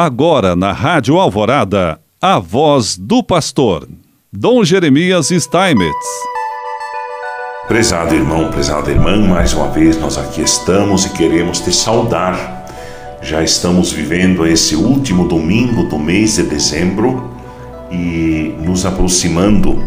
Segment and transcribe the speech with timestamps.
[0.00, 3.88] Agora na Rádio Alvorada, a voz do pastor,
[4.32, 6.06] Dom Jeremias Steinmetz.
[7.66, 12.64] Prezado irmão, prezada irmã, mais uma vez nós aqui estamos e queremos te saudar.
[13.20, 17.32] Já estamos vivendo esse último domingo do mês de dezembro
[17.90, 19.82] e nos aproximando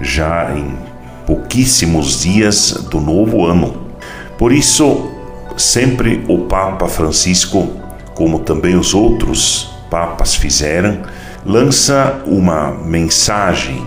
[0.00, 0.76] já em
[1.24, 3.86] pouquíssimos dias do novo ano.
[4.36, 5.12] Por isso,
[5.56, 7.83] sempre o Papa Francisco
[8.14, 11.02] como também os outros papas fizeram,
[11.44, 13.84] lança uma mensagem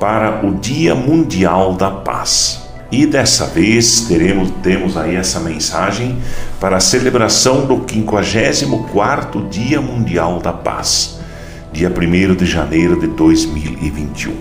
[0.00, 2.66] para o Dia Mundial da Paz.
[2.90, 6.16] E dessa vez teremos temos aí essa mensagem
[6.58, 11.18] para a celebração do 54º Dia Mundial da Paz,
[11.70, 14.34] dia 1 de janeiro de 2021.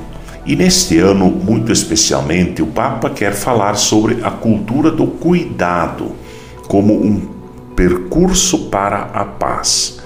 [0.45, 6.13] E neste ano, muito especialmente, o Papa quer falar sobre a cultura do cuidado
[6.69, 7.36] como um
[7.77, 9.99] percurso para a paz.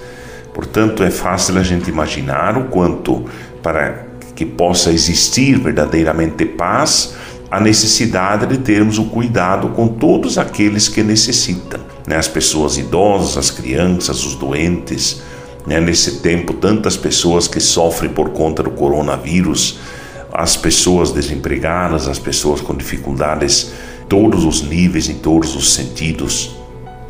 [0.52, 3.24] Portanto, é fácil a gente imaginar o quanto
[3.62, 4.04] para
[4.36, 7.14] que possa existir verdadeiramente paz,
[7.50, 12.16] a necessidade de termos o cuidado com todos aqueles que necessitam, né?
[12.16, 15.22] as pessoas idosas, as crianças, os doentes.
[15.66, 15.80] Né?
[15.80, 19.78] Nesse tempo, tantas pessoas que sofrem por conta do coronavírus,
[20.30, 23.72] as pessoas desempregadas, as pessoas com dificuldades,
[24.08, 26.61] todos os níveis, em todos os sentidos.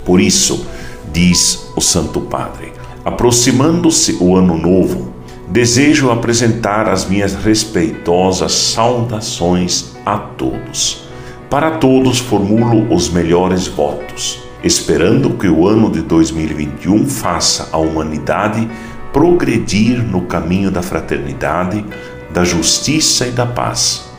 [0.05, 0.67] Por isso,
[1.13, 2.73] diz o Santo Padre,
[3.05, 5.13] aproximando-se o Ano Novo,
[5.49, 11.03] desejo apresentar as minhas respeitosas saudações a todos.
[11.51, 18.67] Para todos formulo os melhores votos, esperando que o ano de 2021 faça a humanidade
[19.13, 21.85] progredir no caminho da fraternidade,
[22.31, 24.11] da justiça e da paz.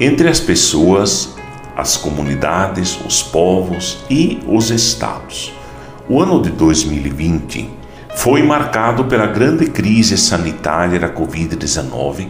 [0.00, 1.36] Entre as pessoas,
[1.80, 5.52] as comunidades, os povos e os estados.
[6.06, 7.70] O ano de 2020
[8.16, 12.28] foi marcado pela grande crise sanitária da Covid-19,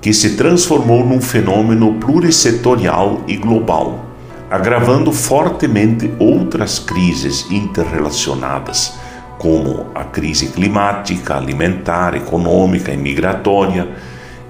[0.00, 4.06] que se transformou num fenômeno plurissetorial e global,
[4.50, 8.94] agravando fortemente outras crises interrelacionadas,
[9.36, 13.88] como a crise climática, alimentar, econômica e migratória,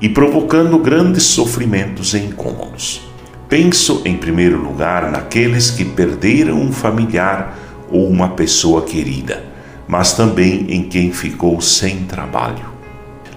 [0.01, 3.16] e provocando grandes sofrimentos e incômodos.
[3.49, 7.57] Penso, em primeiro lugar, naqueles que perderam um familiar
[7.91, 9.45] ou uma pessoa querida,
[9.87, 12.67] mas também em quem ficou sem trabalho.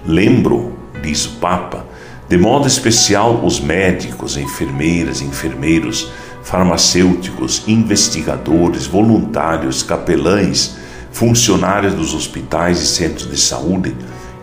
[0.04, 1.86] Lembro, diz o Papa,
[2.28, 6.10] de modo especial os médicos, enfermeiras, enfermeiros,
[6.42, 10.76] farmacêuticos, investigadores, voluntários, capelães,
[11.12, 13.94] funcionários dos hospitais e centros de saúde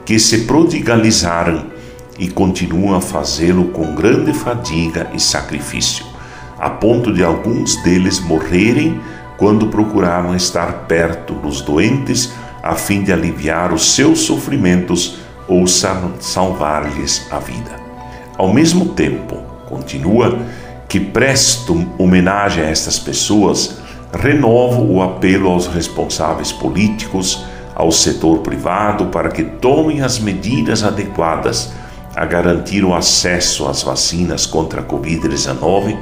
[0.05, 1.76] que se prodigalizaram
[2.17, 6.05] e continuam a fazê-lo com grande fadiga e sacrifício,
[6.57, 8.99] a ponto de alguns deles morrerem
[9.37, 12.31] quando procuravam estar perto dos doentes
[12.63, 17.71] a fim de aliviar os seus sofrimentos ou salvar-lhes a vida.
[18.37, 20.39] Ao mesmo tempo, continua,
[20.87, 23.77] que presto homenagem a estas pessoas,
[24.11, 27.45] renovo o apelo aos responsáveis políticos,
[27.75, 31.71] ao setor privado para que tomem as medidas adequadas
[32.17, 35.95] a garantir o acesso às vacinas contra a Covid-19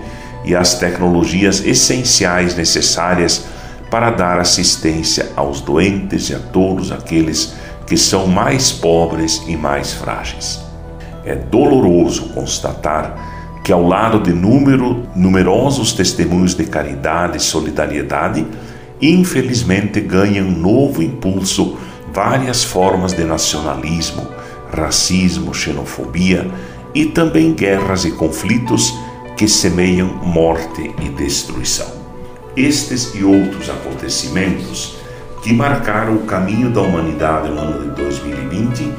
[0.46, 3.44] e às tecnologias essenciais necessárias
[3.92, 7.54] para dar assistência aos doentes e a todos aqueles
[7.86, 10.62] que são mais pobres e mais frágeis.
[11.26, 18.46] É doloroso constatar que, ao lado de número, numerosos testemunhos de caridade e solidariedade,
[19.02, 21.78] infelizmente ganham novo impulso
[22.14, 24.26] várias formas de nacionalismo,
[24.72, 26.50] racismo, xenofobia
[26.94, 28.94] e também guerras e conflitos
[29.36, 31.92] que semeiam morte e destruição.
[32.56, 34.96] Estes e outros acontecimentos
[35.42, 38.94] que marcaram o caminho da humanidade no ano de 2020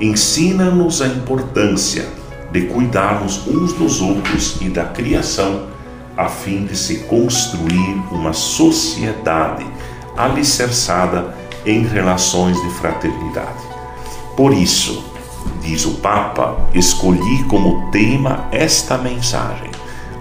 [0.00, 2.08] ensinam-nos a importância
[2.52, 5.68] de cuidarmos uns dos outros e da criação
[6.16, 9.66] a fim de se construir uma sociedade
[10.16, 13.62] alicerçada em relações de fraternidade.
[14.36, 15.09] Por isso,
[15.60, 19.70] diz o Papa, escolhi como tema esta mensagem: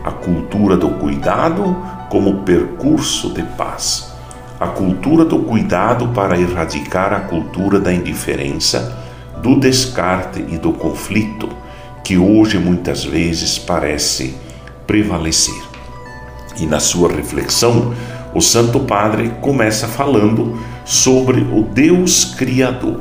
[0.04, 1.76] a cultura do cuidado
[2.10, 4.10] como percurso de paz.
[4.60, 8.98] A cultura do cuidado para erradicar a cultura da indiferença,
[9.42, 11.48] do descarte e do conflito,
[12.04, 14.36] que hoje muitas vezes parece
[14.86, 15.64] prevalecer.
[16.58, 17.94] E na sua reflexão,
[18.34, 23.00] o Santo Padre começa falando sobre o Deus Criador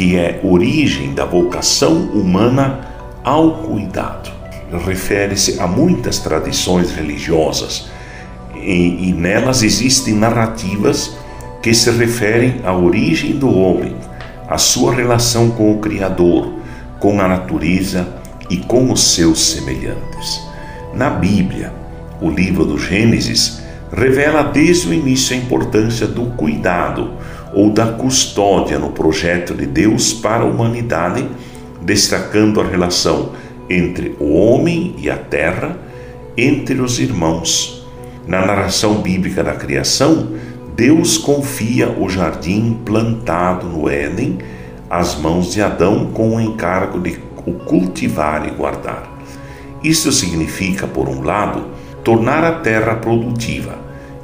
[0.00, 2.80] que é origem da vocação humana
[3.22, 4.30] ao cuidado.
[4.86, 7.90] Refere-se a muitas tradições religiosas
[8.54, 11.14] e, e nelas existem narrativas
[11.62, 13.94] que se referem à origem do homem,
[14.48, 16.50] à sua relação com o Criador,
[16.98, 18.08] com a natureza
[18.48, 20.40] e com os seus semelhantes.
[20.94, 21.74] Na Bíblia,
[22.22, 23.60] o livro do Gênesis
[23.92, 27.18] revela desde o início a importância do cuidado
[27.52, 31.26] ou da custódia no projeto de Deus para a humanidade,
[31.82, 33.32] destacando a relação
[33.68, 35.76] entre o homem e a terra,
[36.36, 37.86] entre os irmãos.
[38.26, 40.28] Na narração bíblica da criação,
[40.76, 44.38] Deus confia o jardim plantado no Éden
[44.88, 49.08] às mãos de Adão com o encargo de o cultivar e guardar.
[49.82, 51.68] Isso significa, por um lado,
[52.04, 53.78] tornar a terra produtiva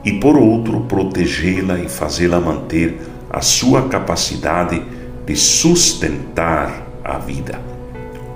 [0.04, 2.98] e, por outro, protegê-la e fazê-la manter
[3.36, 4.82] a sua capacidade
[5.26, 7.60] de sustentar a vida.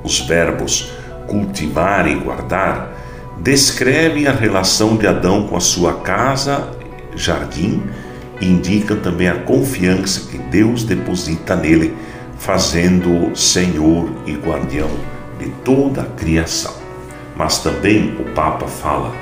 [0.05, 0.93] Os verbos
[1.27, 2.93] cultivar e guardar
[3.39, 6.69] descrevem a relação de Adão com a sua casa,
[7.17, 7.83] jardim,
[8.43, 11.97] e indicam também a confiança que Deus deposita nele,
[12.39, 14.91] fazendo-o Senhor e guardião
[15.39, 16.75] de toda a criação.
[17.35, 19.15] Mas também o Papa fala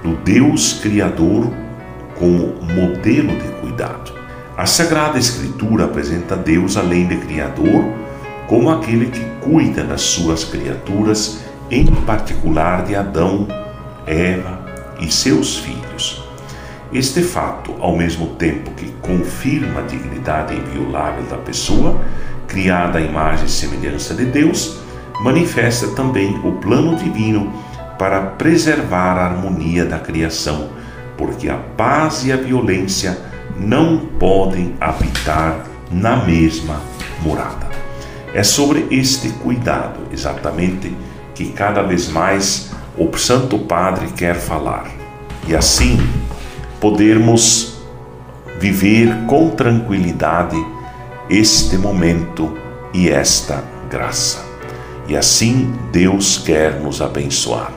[0.00, 1.52] do Deus Criador
[2.16, 4.13] como modelo de cuidado.
[4.56, 7.86] A Sagrada Escritura apresenta Deus além de Criador
[8.46, 13.48] como aquele que cuida das suas criaturas, em particular de Adão,
[14.06, 14.60] Eva
[15.00, 16.22] e seus filhos.
[16.92, 22.00] Este fato, ao mesmo tempo que confirma a dignidade inviolável da pessoa,
[22.46, 24.78] criada à imagem e semelhança de Deus,
[25.20, 27.52] manifesta também o plano divino
[27.98, 30.68] para preservar a harmonia da criação,
[31.16, 36.80] porque a paz e a violência não podem habitar na mesma
[37.22, 37.68] morada.
[38.34, 40.94] É sobre este cuidado, exatamente,
[41.34, 44.90] que cada vez mais o Santo Padre quer falar.
[45.46, 45.98] E assim
[46.80, 47.78] podermos
[48.58, 50.56] viver com tranquilidade
[51.28, 52.56] este momento
[52.92, 54.44] e esta graça.
[55.06, 57.72] E assim Deus quer nos abençoar.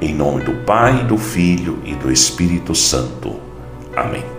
[0.00, 3.36] Em nome do Pai, do Filho e do Espírito Santo.
[3.96, 4.33] Amém.